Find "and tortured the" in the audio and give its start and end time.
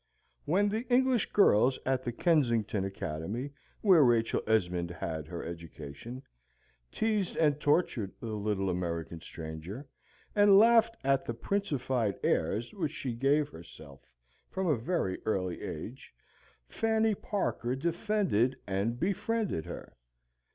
7.35-8.33